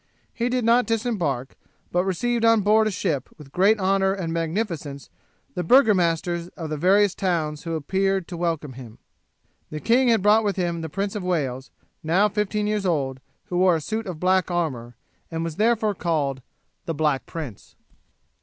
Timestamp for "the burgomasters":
5.53-6.47